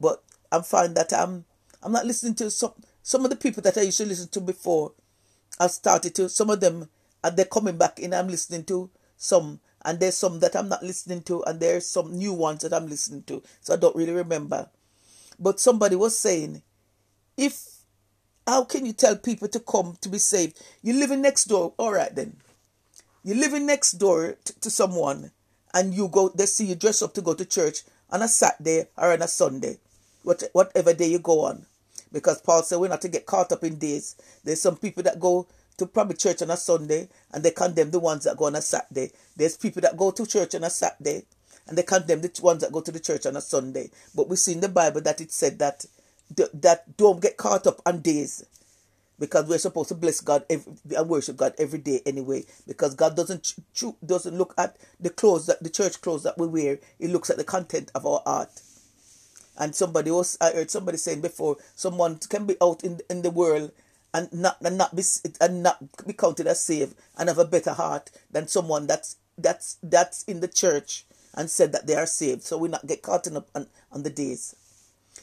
but 0.01 0.23
I'm 0.51 0.63
finding 0.63 0.95
that 0.95 1.13
I'm 1.13 1.45
I'm 1.83 1.91
not 1.91 2.05
listening 2.05 2.33
to 2.35 2.49
some 2.51 2.73
some 3.09 3.23
of 3.23 3.31
the 3.31 3.35
people 3.35 3.63
that 3.63 3.75
I 3.75 3.81
used 3.81 3.97
to 3.97 4.05
listen 4.05 4.27
to 4.29 4.39
before. 4.39 4.91
I 5.59 5.65
started 5.65 6.13
to 6.13 6.29
some 6.29 6.51
of 6.51 6.59
them 6.59 6.89
and 7.23 7.35
they're 7.35 7.43
coming 7.45 7.75
back 7.75 7.97
and 7.99 8.13
I'm 8.13 8.27
listening 8.27 8.65
to 8.65 8.91
some 9.17 9.61
and 9.83 9.99
there's 9.99 10.15
some 10.15 10.41
that 10.41 10.55
I'm 10.55 10.69
not 10.69 10.83
listening 10.83 11.23
to 11.23 11.41
and 11.45 11.59
there's 11.59 11.87
some 11.87 12.15
new 12.15 12.33
ones 12.33 12.61
that 12.61 12.71
I'm 12.71 12.85
listening 12.85 13.23
to. 13.23 13.41
So 13.61 13.73
I 13.73 13.77
don't 13.77 13.95
really 13.95 14.13
remember. 14.13 14.69
But 15.39 15.59
somebody 15.59 15.95
was 15.95 16.19
saying, 16.19 16.61
if 17.35 17.79
how 18.45 18.63
can 18.65 18.85
you 18.85 18.93
tell 18.93 19.15
people 19.15 19.47
to 19.47 19.59
come 19.59 19.97
to 20.01 20.09
be 20.09 20.19
saved? 20.19 20.61
You're 20.83 20.99
living 20.99 21.23
next 21.23 21.45
door. 21.45 21.73
All 21.79 21.93
right 21.93 22.13
then. 22.13 22.37
You're 23.23 23.37
living 23.37 23.65
next 23.65 23.93
door 23.93 24.37
to, 24.45 24.59
to 24.59 24.69
someone 24.69 25.31
and 25.73 25.95
you 25.95 26.09
go 26.09 26.29
they 26.29 26.45
see 26.45 26.67
you 26.67 26.75
dress 26.75 27.01
up 27.01 27.15
to 27.15 27.23
go 27.23 27.33
to 27.33 27.43
church 27.43 27.81
on 28.11 28.21
a 28.21 28.27
Saturday 28.27 28.85
or 28.95 29.13
on 29.13 29.23
a 29.23 29.27
Sunday. 29.27 29.79
What, 30.21 30.43
whatever 30.53 30.93
day 30.93 31.07
you 31.07 31.17
go 31.17 31.45
on. 31.45 31.65
Because 32.11 32.41
Paul 32.41 32.63
said 32.63 32.79
we're 32.79 32.87
not 32.87 33.01
to 33.01 33.09
get 33.09 33.25
caught 33.25 33.51
up 33.51 33.63
in 33.63 33.77
days. 33.77 34.15
There's 34.43 34.61
some 34.61 34.77
people 34.77 35.03
that 35.03 35.19
go 35.19 35.47
to 35.77 35.85
probably 35.85 36.15
church 36.15 36.41
on 36.41 36.51
a 36.51 36.57
Sunday 36.57 37.07
and 37.31 37.43
they 37.43 37.51
condemn 37.51 37.91
the 37.91 37.99
ones 37.99 38.25
that 38.25 38.37
go 38.37 38.45
on 38.45 38.55
a 38.55 38.61
Saturday. 38.61 39.11
There's 39.35 39.57
people 39.57 39.81
that 39.81 39.97
go 39.97 40.11
to 40.11 40.25
church 40.25 40.55
on 40.55 40.63
a 40.63 40.69
Saturday 40.69 41.23
and 41.67 41.77
they 41.77 41.83
condemn 41.83 42.21
the 42.21 42.39
ones 42.41 42.61
that 42.61 42.71
go 42.71 42.81
to 42.81 42.91
the 42.91 42.99
church 42.99 43.25
on 43.25 43.35
a 43.35 43.41
Sunday. 43.41 43.89
But 44.15 44.27
we 44.27 44.35
see 44.35 44.53
in 44.53 44.59
the 44.61 44.69
Bible 44.69 45.01
that 45.01 45.21
it 45.21 45.31
said 45.31 45.59
that 45.59 45.85
that 46.53 46.95
don't 46.97 47.21
get 47.21 47.37
caught 47.37 47.65
up 47.65 47.81
on 47.87 48.01
days 48.01 48.45
because 49.19 49.47
we're 49.47 49.57
supposed 49.57 49.89
to 49.89 49.95
bless 49.95 50.21
God 50.21 50.45
every, 50.49 50.73
and 50.95 51.09
worship 51.09 51.37
God 51.37 51.53
every 51.57 51.79
day 51.79 52.01
anyway. 52.05 52.45
Because 52.67 52.95
God 52.95 53.15
doesn't 53.15 53.55
doesn't 54.05 54.37
look 54.37 54.53
at 54.57 54.77
the 54.99 55.09
clothes 55.09 55.45
that 55.47 55.61
the 55.61 55.69
church 55.69 56.01
clothes 56.01 56.23
that 56.23 56.37
we 56.37 56.47
wear; 56.47 56.79
He 56.97 57.07
looks 57.07 57.29
at 57.29 57.37
the 57.37 57.43
content 57.43 57.91
of 57.93 58.05
our 58.05 58.21
heart. 58.25 58.49
And 59.59 59.75
somebody 59.75 60.09
was 60.09 60.37
I 60.41 60.51
heard 60.51 60.71
somebody 60.71 60.97
saying 60.97 61.21
before, 61.21 61.57
someone 61.75 62.17
can 62.17 62.45
be 62.45 62.55
out 62.61 62.83
in 62.83 63.01
in 63.09 63.21
the 63.21 63.29
world 63.29 63.71
and 64.13 64.31
not 64.33 64.57
and 64.61 64.77
not 64.77 64.95
be 64.95 65.03
and 65.39 65.61
not 65.61 65.77
be 66.07 66.13
counted 66.13 66.47
as 66.47 66.63
saved 66.63 66.95
and 67.17 67.29
have 67.29 67.37
a 67.37 67.45
better 67.45 67.73
heart 67.73 68.09
than 68.31 68.47
someone 68.47 68.87
that's 68.87 69.17
that's 69.37 69.77
that's 69.83 70.23
in 70.23 70.39
the 70.39 70.47
church 70.47 71.05
and 71.35 71.49
said 71.49 71.71
that 71.73 71.87
they 71.87 71.95
are 71.95 72.05
saved. 72.05 72.43
So 72.43 72.57
we 72.57 72.69
not 72.69 72.87
get 72.87 73.01
caught 73.01 73.27
up 73.27 73.49
on, 73.53 73.67
on 73.91 74.03
the 74.03 74.09
days. 74.09 74.55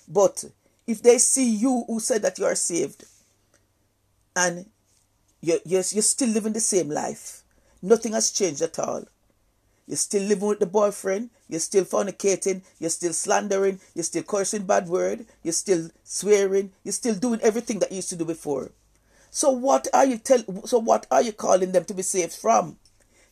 But 0.08 0.44
if 0.86 1.02
they 1.02 1.18
see 1.18 1.48
you 1.48 1.84
who 1.86 1.98
said 1.98 2.22
that 2.22 2.38
you 2.38 2.44
are 2.44 2.54
saved 2.54 3.04
and 4.36 4.66
you're, 5.40 5.58
you're, 5.64 5.82
you're 5.90 6.02
still 6.02 6.28
living 6.28 6.52
the 6.52 6.60
same 6.60 6.88
life, 6.88 7.42
nothing 7.82 8.12
has 8.12 8.30
changed 8.30 8.62
at 8.62 8.78
all. 8.78 9.04
You're 9.86 9.96
still 9.96 10.24
living 10.24 10.48
with 10.48 10.58
the 10.58 10.66
boyfriend, 10.66 11.30
you're 11.48 11.60
still 11.60 11.84
fornicating, 11.84 12.62
you're 12.80 12.90
still 12.90 13.12
slandering, 13.12 13.80
you're 13.94 14.02
still 14.02 14.24
cursing 14.24 14.64
bad 14.64 14.88
word, 14.88 15.26
you're 15.44 15.52
still 15.52 15.90
swearing, 16.02 16.72
you're 16.82 16.92
still 16.92 17.14
doing 17.14 17.40
everything 17.40 17.78
that 17.78 17.90
you 17.92 17.96
used 17.96 18.08
to 18.10 18.16
do 18.16 18.24
before. 18.24 18.72
So 19.30 19.50
what 19.50 19.86
are 19.92 20.04
you 20.06 20.18
tell 20.18 20.42
so 20.66 20.78
what 20.78 21.06
are 21.10 21.22
you 21.22 21.32
calling 21.32 21.72
them 21.72 21.84
to 21.84 21.94
be 21.94 22.02
saved 22.02 22.32
from? 22.32 22.78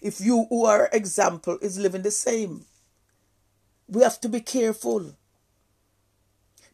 If 0.01 0.21
you 0.21 0.47
who 0.49 0.65
are 0.67 0.91
example 0.93 1.59
is 1.61 1.79
living 1.79 2.03
the 2.03 2.11
same. 2.11 2.67
We 3.89 4.03
have 4.03 4.21
to 4.21 4.29
be 4.29 4.41
careful. 4.41 5.17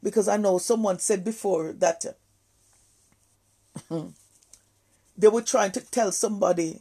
Because 0.02 0.28
I 0.28 0.37
know 0.37 0.58
someone 0.58 0.99
said 0.99 1.25
before 1.25 1.72
that 1.75 2.04
they 5.16 5.28
were 5.28 5.42
trying 5.42 5.72
to 5.72 5.80
tell 5.80 6.12
somebody 6.12 6.80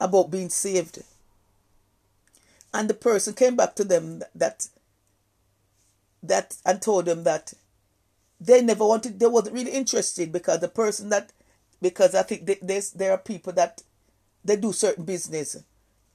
about 0.00 0.30
being 0.30 0.50
saved. 0.50 1.02
And 2.74 2.90
the 2.90 2.94
person 2.94 3.34
came 3.34 3.56
back 3.56 3.76
to 3.76 3.84
them 3.84 4.22
that 4.34 4.68
that 6.22 6.56
and 6.66 6.82
told 6.82 7.04
them 7.04 7.22
that 7.24 7.54
they 8.40 8.60
never 8.60 8.84
wanted 8.84 9.20
they 9.20 9.26
wasn't 9.26 9.54
really 9.54 9.70
interested 9.70 10.32
because 10.32 10.60
the 10.60 10.68
person 10.68 11.08
that 11.10 11.32
because 11.80 12.14
I 12.14 12.22
think 12.22 12.50
there's 12.60 12.90
there 12.90 13.12
are 13.12 13.18
people 13.18 13.52
that 13.52 13.82
they 14.44 14.56
do 14.56 14.72
certain 14.72 15.04
business 15.04 15.56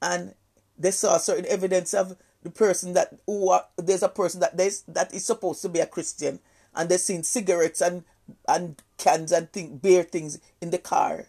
and 0.02 0.36
they 0.78 0.92
saw 0.92 1.18
certain 1.18 1.46
evidence 1.46 1.94
of 1.94 2.18
the 2.44 2.50
person 2.50 2.94
that 2.94 3.18
who 3.26 3.50
are, 3.50 3.66
there's 3.78 4.04
a 4.04 4.10
person 4.10 4.42
that 4.42 4.58
there's 4.58 4.82
that 4.82 5.14
is 5.14 5.26
supposed 5.26 5.62
to 5.62 5.70
be 5.70 5.80
a 5.80 5.86
Christian 5.86 6.40
and 6.76 6.90
they've 6.90 7.00
seen 7.00 7.24
cigarettes 7.24 7.82
and 7.82 8.04
and 8.48 8.82
cans 8.98 9.32
and 9.32 9.52
thing, 9.54 9.78
beer 9.78 10.04
things 10.04 10.40
in 10.62 10.72
the 10.72 10.78
car. 10.78 11.26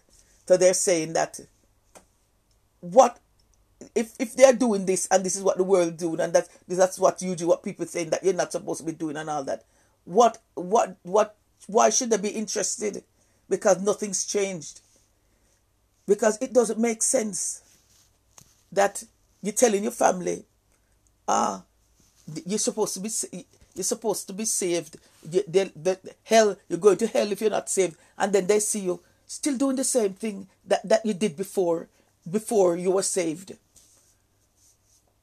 So 0.47 0.57
they're 0.57 0.73
saying 0.73 1.13
that 1.13 1.39
what 2.81 3.19
if 3.95 4.13
if 4.19 4.35
they're 4.35 4.53
doing 4.53 4.85
this 4.85 5.07
and 5.11 5.23
this 5.23 5.35
is 5.35 5.43
what 5.43 5.57
the 5.57 5.63
world 5.63 5.97
doing 5.97 6.19
and 6.19 6.33
that 6.33 6.47
that's 6.67 6.99
what 6.99 7.21
usually 7.21 7.47
what 7.47 7.63
people 7.63 7.85
saying 7.85 8.09
that 8.09 8.23
you're 8.23 8.33
not 8.33 8.51
supposed 8.51 8.79
to 8.79 8.85
be 8.85 8.91
doing 8.93 9.17
and 9.17 9.29
all 9.29 9.43
that. 9.43 9.63
What 10.05 10.39
what 10.55 10.97
what 11.03 11.35
why 11.67 11.89
should 11.89 12.09
they 12.09 12.17
be 12.17 12.29
interested? 12.29 13.03
Because 13.49 13.81
nothing's 13.81 14.25
changed. 14.25 14.81
Because 16.07 16.37
it 16.41 16.53
doesn't 16.53 16.79
make 16.79 17.03
sense 17.03 17.61
that 18.71 19.03
you're 19.41 19.53
telling 19.53 19.83
your 19.83 19.91
family, 19.91 20.43
ah, 21.27 21.63
you're 22.45 22.59
supposed 22.59 22.93
to 22.95 22.99
be 22.99 23.09
you're 23.75 23.83
supposed 23.83 24.27
to 24.27 24.33
be 24.33 24.45
saved. 24.45 24.97
The, 25.23 25.43
the, 25.47 26.15
hell, 26.23 26.57
you're 26.67 26.79
going 26.79 26.97
to 26.97 27.07
hell 27.07 27.31
if 27.31 27.41
you're 27.41 27.49
not 27.49 27.69
saved. 27.69 27.95
And 28.17 28.33
then 28.33 28.47
they 28.47 28.59
see 28.59 28.81
you 28.81 28.99
still 29.27 29.57
doing 29.57 29.75
the 29.75 29.83
same 29.83 30.13
thing 30.13 30.47
that, 30.67 30.87
that 30.87 31.05
you 31.05 31.13
did 31.13 31.37
before, 31.37 31.87
before 32.29 32.75
you 32.75 32.91
were 32.91 33.03
saved. 33.03 33.53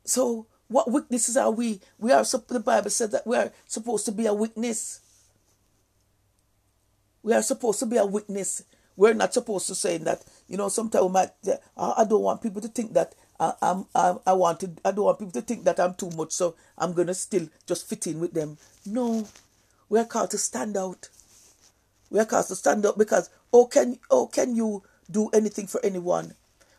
So, 0.09 0.47
what 0.69 0.91
witnesses 0.91 1.37
are 1.37 1.51
we? 1.51 1.81
We 1.99 2.13
are, 2.13 2.25
the 2.25 2.63
Bible 2.65 2.89
says 2.89 3.11
that 3.11 3.27
we 3.27 3.37
are 3.37 3.53
supposed 3.67 4.07
to 4.07 4.13
be 4.13 4.25
a 4.25 4.33
witness. 4.33 5.01
We 7.23 7.35
are 7.35 7.43
supposed 7.43 7.79
to 7.81 7.87
be 7.87 7.99
a 7.99 8.07
witness. 8.07 8.65
We're 8.97 9.13
not 9.13 9.35
supposed 9.35 9.67
to 9.67 9.75
say 9.75 9.99
that, 9.99 10.25
you 10.49 10.57
know, 10.57 10.71
sometimes 10.71 11.05
we 11.05 11.13
might, 11.13 11.31
I 11.77 12.07
don't 12.09 12.23
want 12.23 12.41
people 12.43 12.63
to 12.63 12.69
think 12.69 12.95
that 12.95 13.15
I, 13.39 13.53
I'm, 13.61 13.85
I, 13.95 14.15
I 14.27 14.33
want 14.33 14.61
to, 14.61 14.71
I 14.83 14.93
don't 14.93 15.05
want 15.05 15.19
people 15.19 15.33
to 15.33 15.43
think 15.43 15.65
that 15.65 15.79
I'm 15.79 15.93
too 15.95 16.11
much, 16.17 16.33
so 16.33 16.57
I'm 16.79 16.95
gonna 16.95 17.15
still 17.15 17.47
just 17.67 17.87
fit 17.87 18.07
in 18.07 18.19
with 18.19 18.33
them. 18.33 18.57
No, 18.87 19.29
we're 19.91 20.07
called 20.07 20.31
to 20.31 20.39
stand 20.39 20.77
out. 20.77 21.11
We're 22.11 22.25
called 22.25 22.47
to 22.47 22.57
stand 22.57 22.87
out 22.87 22.97
because 22.99 23.29
oh 23.53 23.67
can 23.67 23.99
oh 24.11 24.27
can 24.27 24.57
you 24.57 24.83
do 25.11 25.29
anything 25.35 25.67
for 25.67 25.85
anyone? 25.85 26.35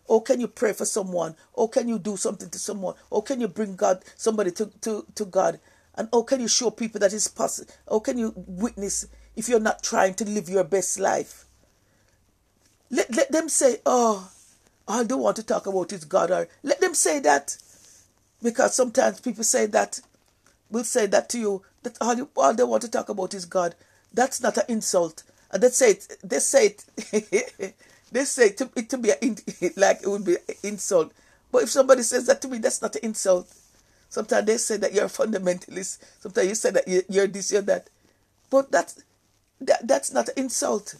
Or 0.09 0.23
can 0.23 0.41
you 0.41 0.47
pray 0.47 0.73
for 0.73 0.85
someone? 0.85 1.35
Or 1.53 1.69
can 1.69 1.87
you 1.87 1.99
do 1.99 2.17
something 2.17 2.49
to 2.49 2.57
someone? 2.57 2.95
Or 3.11 3.21
can 3.21 3.39
you 3.39 3.47
bring 3.47 3.75
God 3.75 4.03
somebody 4.15 4.49
to, 4.53 4.65
to, 4.81 5.05
to 5.13 5.25
God? 5.25 5.59
And 5.93 6.09
oh 6.11 6.23
can 6.23 6.41
you 6.41 6.47
show 6.47 6.71
people 6.71 6.99
that 7.01 7.13
it's 7.13 7.27
possible? 7.27 7.71
Or 7.85 8.01
can 8.01 8.17
you 8.17 8.33
witness 8.35 9.05
if 9.35 9.47
you're 9.47 9.59
not 9.59 9.83
trying 9.83 10.15
to 10.15 10.25
live 10.25 10.49
your 10.49 10.63
best 10.63 10.99
life? 10.99 11.45
Let, 12.89 13.15
let 13.15 13.31
them 13.31 13.49
say, 13.49 13.81
Oh, 13.85 14.31
all 14.87 15.05
they 15.05 15.13
want 15.13 15.35
to 15.35 15.43
talk 15.43 15.67
about 15.67 15.93
is 15.93 16.05
God, 16.05 16.31
or 16.31 16.47
let 16.63 16.81
them 16.81 16.95
say 16.95 17.19
that. 17.19 17.55
Because 18.41 18.73
sometimes 18.73 19.19
people 19.19 19.43
say 19.43 19.67
that, 19.67 19.99
will 20.71 20.85
say 20.85 21.05
that 21.05 21.29
to 21.29 21.37
you, 21.39 21.61
that 21.83 21.99
all, 22.01 22.15
you, 22.15 22.29
oh, 22.35 22.45
all 22.45 22.53
they 22.55 22.63
want 22.63 22.81
to 22.81 22.89
talk 22.89 23.09
about 23.09 23.35
is 23.35 23.45
God. 23.45 23.75
That's 24.11 24.41
not 24.41 24.57
an 24.57 24.63
insult. 24.69 25.21
And 25.51 25.61
they 25.61 25.69
say 25.69 25.91
it, 25.91 26.17
they 26.23 26.39
say 26.39 26.75
it, 27.11 27.75
they 28.11 28.25
say 28.25 28.49
to, 28.51 28.69
it 28.75 28.89
to 28.89 28.97
be 28.97 29.09
like 29.77 30.01
it 30.03 30.07
would 30.07 30.25
be 30.25 30.35
an 30.35 30.55
insult. 30.63 31.11
But 31.51 31.63
if 31.63 31.69
somebody 31.69 32.03
says 32.03 32.25
that 32.27 32.41
to 32.43 32.47
me, 32.47 32.59
that's 32.59 32.81
not 32.81 32.95
an 32.95 33.01
insult. 33.03 33.47
Sometimes 34.09 34.45
they 34.45 34.57
say 34.57 34.77
that 34.77 34.93
you're 34.93 35.05
a 35.05 35.09
fundamentalist. 35.09 35.99
Sometimes 36.19 36.47
you 36.47 36.55
say 36.55 36.71
that 36.71 36.87
you're 37.09 37.27
this, 37.27 37.51
you're 37.51 37.61
that. 37.63 37.89
But 38.49 38.71
that's, 38.71 39.03
that, 39.61 39.87
that's 39.87 40.11
not 40.11 40.29
an 40.29 40.33
insult. 40.37 40.95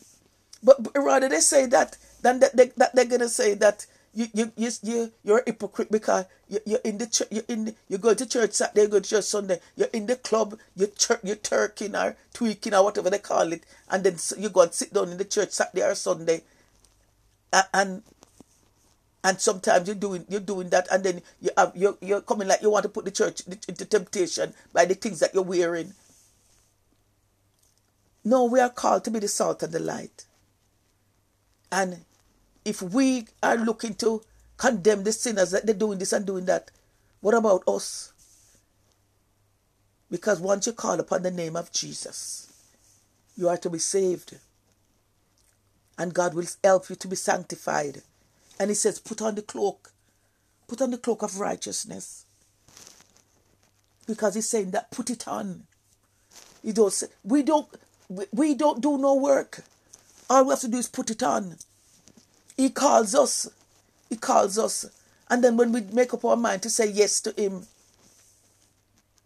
But, 0.64 0.78
rather 0.96 1.30
they 1.30 1.40
say 1.40 1.66
that 1.68 1.98
then 2.22 2.40
they, 2.40 2.50
they, 2.54 2.66
that 2.78 2.96
they're 2.96 3.06
gonna 3.06 3.30
say 3.30 3.54
that 3.56 3.86
you 4.14 4.28
you 4.34 4.52
you 4.58 4.70
you 4.84 5.12
you're 5.24 5.40
a 5.40 5.44
hypocrite 5.46 5.92
because 5.92 6.26
you 6.50 6.60
you're 6.66 6.82
in 6.84 6.98
the 6.98 7.08
church 7.08 7.28
you're 7.32 7.44
in 7.48 7.76
you 7.88 7.98
go 7.98 8.14
to 8.14 8.26
church 8.26 8.54
Saturday, 8.54 8.82
you 8.82 8.88
go 8.88 9.00
to 9.00 9.10
church 9.10 9.24
Sunday, 9.24 9.60
you're 9.76 9.90
in 9.94 10.08
the 10.08 10.16
club, 10.16 10.58
you're 10.76 10.88
tur- 10.88 11.20
you're 11.24 11.36
turking 11.36 11.96
or 11.96 12.18
tweaking 12.34 12.74
or 12.74 12.84
whatever 12.84 13.10
they 13.10 13.20
call 13.20 13.54
it, 13.54 13.64
and 13.90 14.04
then 14.04 14.18
you 14.38 14.50
go 14.50 14.62
and 14.62 14.74
sit 14.74 14.94
down 14.94 15.10
in 15.10 15.18
the 15.18 15.26
church 15.26 15.52
Saturday 15.52 15.84
or 15.84 15.96
Sunday, 15.96 16.42
and, 17.74 18.04
and 19.24 19.42
sometimes 19.42 19.88
you're 19.88 19.96
doing 19.96 20.26
you're 20.30 20.40
doing 20.40 20.70
that 20.70 20.88
and 20.92 21.04
then 21.04 21.22
you 21.42 21.50
have 21.58 21.72
you're, 21.76 21.98
you're 22.02 22.22
coming 22.22 22.48
like 22.48 22.62
you 22.62 22.70
want 22.70 22.84
to 22.84 22.90
put 22.90 23.06
the 23.06 23.12
church 23.12 23.42
into 23.68 23.86
temptation 23.86 24.54
by 24.74 24.86
the 24.86 24.96
things 24.96 25.20
that 25.20 25.34
you're 25.34 25.44
wearing 25.44 25.94
no 28.24 28.46
we 28.46 28.60
are 28.60 28.70
called 28.70 29.04
to 29.04 29.12
be 29.12 29.20
the 29.20 29.28
salt 29.28 29.64
and 29.64 29.74
the 29.74 29.80
light 29.80 30.26
and 31.72 32.06
if 32.66 32.82
we 32.82 33.26
are 33.42 33.58
looking 33.58 33.96
to 33.96 34.22
condemn 34.58 35.04
the 35.04 35.12
sinners 35.12 35.52
that 35.52 35.66
they're 35.66 35.76
doing 35.76 35.98
this 36.00 36.14
and 36.14 36.26
doing 36.26 36.46
that, 36.46 36.70
what 37.22 37.34
about 37.34 37.64
us? 37.68 38.14
Because 40.12 40.40
once 40.40 40.68
you 40.68 40.74
call 40.74 41.00
upon 41.00 41.24
the 41.24 41.32
name 41.32 41.56
of 41.56 41.72
Jesus, 41.72 42.52
you 43.38 43.48
are 43.48 43.58
to 43.58 43.70
be 43.70 43.80
saved. 43.80 44.38
And 46.00 46.14
God 46.16 46.34
will 46.34 46.46
help 46.64 46.90
you 46.90 46.96
to 46.96 47.08
be 47.10 47.18
sanctified. 47.18 48.02
And 48.60 48.72
He 48.72 48.76
says, 48.76 49.00
put 49.00 49.22
on 49.22 49.36
the 49.36 49.44
cloak. 49.44 49.92
Put 50.68 50.82
on 50.82 50.92
the 50.92 50.98
cloak 50.98 51.22
of 51.22 51.40
righteousness. 51.40 52.26
Because 54.08 54.34
He's 54.36 54.50
saying 54.50 54.72
that 54.72 54.92
put 54.92 55.12
it 55.12 55.28
on. 55.28 55.66
He 56.64 56.72
don't 56.72 56.94
say, 56.94 57.08
we 57.24 57.44
don't 57.44 57.68
we 58.32 58.56
don't 58.56 58.82
do 58.82 58.98
no 58.98 59.14
work. 59.14 59.62
All 60.30 60.46
we 60.46 60.50
have 60.52 60.62
to 60.62 60.68
do 60.68 60.78
is 60.78 60.88
put 60.88 61.12
it 61.12 61.22
on. 61.22 61.58
He 62.58 62.70
calls 62.70 63.14
us. 63.14 63.50
He 64.10 64.16
calls 64.16 64.58
us. 64.58 64.86
And 65.30 65.44
then 65.44 65.58
when 65.58 65.72
we 65.72 65.82
make 65.82 66.14
up 66.14 66.26
our 66.26 66.36
mind 66.36 66.64
to 66.64 66.70
say 66.70 66.90
yes 66.90 67.22
to 67.22 67.32
Him, 67.40 67.68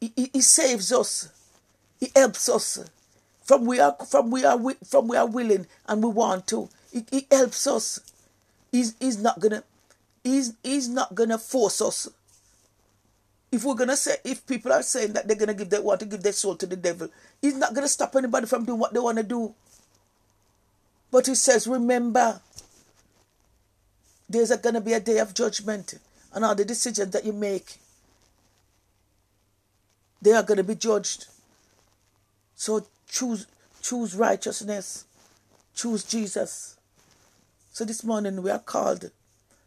He, 0.02 0.12
he, 0.16 0.30
he 0.34 0.42
saves 0.42 0.92
us. 0.92 1.30
He 2.00 2.12
helps 2.16 2.50
us 2.50 2.90
from 3.44 3.66
we 3.66 3.80
are 3.80 3.96
from 4.10 4.32
we 4.32 4.46
are 4.46 4.60
from 4.86 5.08
we 5.08 5.18
are 5.18 5.28
willing 5.28 5.68
and 5.88 6.04
we 6.04 6.10
want 6.10 6.48
to. 6.48 6.70
He, 6.92 7.06
he 7.12 7.28
helps 7.30 7.68
us. 7.68 8.00
He's 8.72 8.96
he's 9.00 9.22
not 9.22 9.40
gonna 9.40 9.64
he's 10.24 10.54
he's 10.64 10.90
not 10.90 11.14
gonna 11.14 11.38
force 11.38 11.82
us. 11.82 12.10
If 13.52 13.64
we're 13.64 13.76
gonna 13.76 13.98
say 13.98 14.16
if 14.24 14.48
people 14.48 14.72
are 14.74 14.82
saying 14.82 15.14
that 15.14 15.28
they're 15.28 15.38
gonna 15.38 15.54
give 15.54 15.70
they 15.70 15.80
want 15.80 16.00
to 16.00 16.06
give 16.06 16.24
their 16.24 16.34
soul 16.34 16.56
to 16.56 16.66
the 16.66 16.76
devil, 16.76 17.10
he's 17.42 17.56
not 17.56 17.74
gonna 17.74 17.88
stop 17.88 18.16
anybody 18.16 18.48
from 18.48 18.66
doing 18.66 18.80
what 18.80 18.94
they 18.94 19.00
want 19.00 19.18
to 19.18 19.24
do. 19.24 19.54
But 21.12 21.28
he 21.28 21.36
says, 21.36 21.68
remember, 21.68 22.42
there's 24.28 24.50
to 24.74 24.82
be 24.82 24.94
a 24.94 25.00
day 25.00 25.20
of 25.20 25.36
judgment, 25.36 25.94
and 26.34 26.44
all 26.44 26.56
the 26.56 26.66
decisions 26.66 27.12
that 27.12 27.24
you 27.24 27.34
make, 27.34 27.78
they 30.20 30.32
are 30.32 30.42
to 30.44 30.64
be 30.64 30.74
judged. 30.74 31.28
So 32.56 32.88
choose 33.14 33.46
choose 33.82 34.16
righteousness, 34.16 35.06
choose 35.76 36.04
Jesus. 36.04 36.78
So 37.72 37.86
this 37.86 38.04
morning 38.04 38.42
we 38.42 38.50
are 38.50 38.60
called 38.60 39.12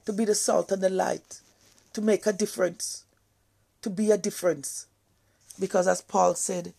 to 0.05 0.13
be 0.13 0.25
the 0.25 0.35
salt 0.35 0.73
and 0.73 0.83
the 0.83 0.91
light, 0.91 1.41
to 1.93 2.03
make 2.03 2.27
a 2.27 2.33
difference, 2.33 3.05
to 3.83 3.91
be 3.91 4.11
a 4.11 4.19
difference. 4.19 4.87
Because 5.61 5.87
as 5.87 6.01
Paul 6.01 6.35
said, 6.35 6.75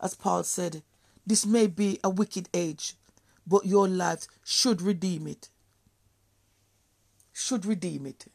as 0.00 0.14
Paul 0.14 0.42
said, 0.42 0.82
this 1.26 1.46
may 1.46 1.66
be 1.68 2.00
a 2.02 2.10
wicked 2.10 2.48
age, 2.52 2.94
but 3.46 3.66
your 3.66 3.86
life 3.86 4.26
should 4.44 4.82
redeem 4.82 5.26
it. 5.26 5.48
Should 7.32 7.64
redeem 7.64 8.06
it. 8.06 8.26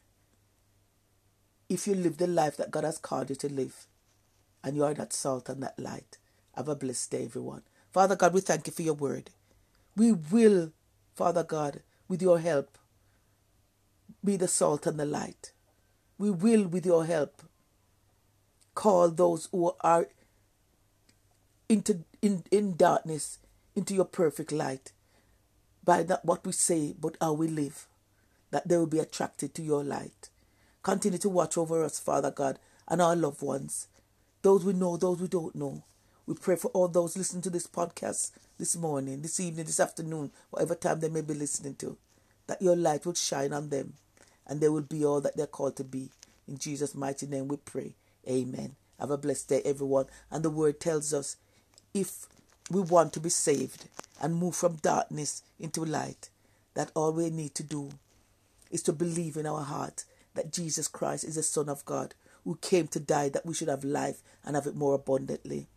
If 1.68 1.86
you 1.86 1.94
live 1.94 2.16
the 2.16 2.26
life 2.26 2.56
that 2.56 2.70
God 2.70 2.84
has 2.84 2.96
called 2.96 3.28
you 3.28 3.36
to 3.36 3.52
live, 3.52 3.86
and 4.64 4.76
you 4.76 4.84
are 4.84 4.94
that 4.94 5.12
salt 5.12 5.48
and 5.48 5.62
that 5.62 5.78
light. 5.78 6.18
Have 6.56 6.68
a 6.68 6.74
blessed 6.74 7.10
day, 7.10 7.24
everyone. 7.24 7.62
Father 7.92 8.16
God, 8.16 8.32
we 8.32 8.40
thank 8.40 8.66
you 8.66 8.72
for 8.72 8.82
your 8.82 8.94
word. 8.94 9.30
We 9.96 10.12
will, 10.12 10.72
Father 11.14 11.42
God, 11.42 11.82
with 12.08 12.22
your 12.22 12.38
help, 12.38 12.78
be 14.24 14.36
the 14.36 14.48
salt 14.48 14.86
and 14.86 14.98
the 14.98 15.04
light. 15.06 15.52
We 16.18 16.30
will, 16.30 16.66
with 16.66 16.86
your 16.86 17.04
help, 17.04 17.42
call 18.74 19.10
those 19.10 19.48
who 19.52 19.72
are 19.80 20.06
into 21.68 22.04
in, 22.22 22.44
in 22.50 22.76
darkness 22.76 23.38
into 23.74 23.94
your 23.94 24.04
perfect 24.04 24.52
light 24.52 24.92
by 25.84 26.02
what 26.22 26.44
we 26.44 26.52
say, 26.52 26.94
but 26.98 27.16
how 27.20 27.34
we 27.34 27.48
live, 27.48 27.86
that 28.50 28.66
they 28.66 28.76
will 28.76 28.86
be 28.86 28.98
attracted 28.98 29.54
to 29.54 29.62
your 29.62 29.84
light. 29.84 30.30
Continue 30.82 31.18
to 31.18 31.28
watch 31.28 31.58
over 31.58 31.84
us, 31.84 32.00
Father 32.00 32.30
God, 32.30 32.58
and 32.88 33.02
our 33.02 33.14
loved 33.14 33.42
ones, 33.42 33.88
those 34.42 34.64
we 34.64 34.72
know, 34.72 34.96
those 34.96 35.20
we 35.20 35.28
don't 35.28 35.54
know. 35.54 35.84
We 36.26 36.34
pray 36.34 36.56
for 36.56 36.72
all 36.72 36.88
those 36.88 37.16
listening 37.16 37.42
to 37.42 37.50
this 37.50 37.68
podcast 37.68 38.32
this 38.58 38.74
morning, 38.74 39.22
this 39.22 39.38
evening, 39.38 39.66
this 39.66 39.78
afternoon, 39.78 40.32
whatever 40.50 40.74
time 40.74 40.98
they 40.98 41.08
may 41.08 41.20
be 41.20 41.34
listening 41.34 41.76
to, 41.76 41.96
that 42.48 42.60
your 42.60 42.74
light 42.74 43.06
will 43.06 43.14
shine 43.14 43.52
on 43.52 43.68
them 43.68 43.92
and 44.44 44.60
they 44.60 44.68
will 44.68 44.82
be 44.82 45.04
all 45.04 45.20
that 45.20 45.36
they're 45.36 45.46
called 45.46 45.76
to 45.76 45.84
be. 45.84 46.10
In 46.48 46.58
Jesus' 46.58 46.96
mighty 46.96 47.26
name 47.28 47.46
we 47.46 47.58
pray. 47.58 47.94
Amen. 48.28 48.74
Have 48.98 49.12
a 49.12 49.18
blessed 49.18 49.50
day, 49.50 49.62
everyone. 49.64 50.06
And 50.28 50.42
the 50.42 50.50
word 50.50 50.80
tells 50.80 51.14
us 51.14 51.36
if 51.94 52.26
we 52.72 52.80
want 52.80 53.12
to 53.12 53.20
be 53.20 53.28
saved 53.28 53.88
and 54.20 54.34
move 54.34 54.56
from 54.56 54.76
darkness 54.76 55.44
into 55.60 55.84
light, 55.84 56.30
that 56.74 56.90
all 56.96 57.12
we 57.12 57.30
need 57.30 57.54
to 57.54 57.62
do 57.62 57.90
is 58.70 58.82
to 58.82 58.92
believe 58.92 59.36
in 59.36 59.46
our 59.46 59.62
heart 59.62 60.04
that 60.34 60.52
Jesus 60.52 60.88
Christ 60.88 61.22
is 61.22 61.36
the 61.36 61.42
Son 61.44 61.68
of 61.68 61.84
God 61.84 62.14
who 62.42 62.58
came 62.60 62.88
to 62.88 63.00
die 63.00 63.28
that 63.28 63.46
we 63.46 63.54
should 63.54 63.68
have 63.68 63.84
life 63.84 64.22
and 64.44 64.56
have 64.56 64.66
it 64.66 64.74
more 64.74 64.94
abundantly. 64.94 65.68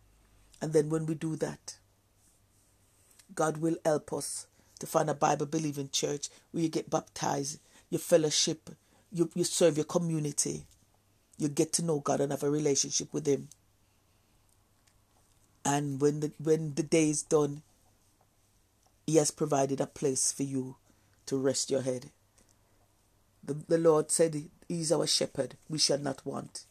And 0.60 0.72
then 0.72 0.88
when 0.90 1.06
we 1.06 1.14
do 1.14 1.36
that, 1.36 1.76
God 3.34 3.58
will 3.58 3.76
help 3.84 4.12
us 4.12 4.46
to 4.80 4.86
find 4.86 5.08
a 5.08 5.14
Bible 5.14 5.46
believing 5.46 5.88
church 5.90 6.28
where 6.50 6.62
you 6.62 6.68
get 6.68 6.90
baptized, 6.90 7.60
you 7.88 7.98
fellowship, 7.98 8.70
you, 9.12 9.30
you 9.34 9.44
serve 9.44 9.76
your 9.76 9.84
community, 9.84 10.64
you 11.38 11.48
get 11.48 11.72
to 11.74 11.84
know 11.84 12.00
God 12.00 12.20
and 12.20 12.32
have 12.32 12.42
a 12.42 12.50
relationship 12.50 13.12
with 13.12 13.26
Him. 13.26 13.48
And 15.64 16.00
when 16.00 16.20
the 16.20 16.32
when 16.38 16.74
the 16.74 16.82
day 16.82 17.10
is 17.10 17.22
done, 17.22 17.62
He 19.06 19.16
has 19.16 19.30
provided 19.30 19.80
a 19.80 19.86
place 19.86 20.32
for 20.32 20.42
you 20.42 20.76
to 21.26 21.36
rest 21.36 21.70
your 21.70 21.82
head. 21.82 22.10
The, 23.42 23.54
the 23.68 23.78
Lord 23.78 24.10
said 24.10 24.34
He 24.34 24.50
is 24.68 24.92
our 24.92 25.06
shepherd, 25.06 25.56
we 25.68 25.78
shall 25.78 25.98
not 25.98 26.24
want. 26.24 26.64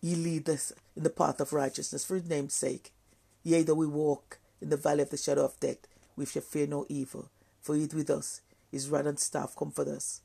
He 0.00 0.14
lead 0.14 0.48
us 0.48 0.72
in 0.96 1.02
the 1.02 1.10
path 1.10 1.40
of 1.40 1.52
righteousness 1.52 2.04
for 2.04 2.14
his 2.14 2.28
name's 2.28 2.54
sake. 2.54 2.92
Yea, 3.42 3.62
though 3.62 3.74
we 3.74 3.86
walk 3.86 4.38
in 4.60 4.70
the 4.70 4.76
valley 4.76 5.02
of 5.02 5.10
the 5.10 5.16
shadow 5.16 5.44
of 5.44 5.60
death, 5.60 5.86
we 6.16 6.26
shall 6.26 6.42
fear 6.42 6.66
no 6.66 6.86
evil, 6.88 7.30
for 7.60 7.74
he 7.74 7.82
is 7.82 7.94
with 7.94 8.10
us. 8.10 8.40
His 8.70 8.88
rod 8.88 9.06
and 9.06 9.18
staff 9.18 9.54
comfort 9.56 9.88
us. 9.88 10.20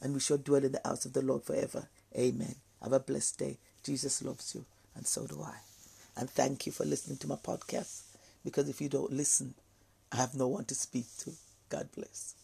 And 0.00 0.14
we 0.14 0.20
shall 0.20 0.38
dwell 0.38 0.64
in 0.64 0.72
the 0.72 0.80
house 0.84 1.04
of 1.04 1.12
the 1.12 1.22
Lord 1.22 1.42
forever. 1.42 1.88
Amen. 2.16 2.56
Have 2.82 2.92
a 2.92 3.00
blessed 3.00 3.38
day. 3.38 3.58
Jesus 3.82 4.22
loves 4.22 4.54
you, 4.54 4.64
and 4.94 5.06
so 5.06 5.26
do 5.26 5.42
I. 5.42 5.56
And 6.16 6.30
thank 6.30 6.66
you 6.66 6.72
for 6.72 6.84
listening 6.84 7.18
to 7.18 7.28
my 7.28 7.36
podcast, 7.36 8.02
because 8.44 8.68
if 8.68 8.80
you 8.80 8.88
don't 8.88 9.12
listen, 9.12 9.54
I 10.10 10.16
have 10.16 10.34
no 10.34 10.48
one 10.48 10.64
to 10.66 10.74
speak 10.74 11.06
to. 11.18 11.32
God 11.68 11.88
bless. 11.94 12.34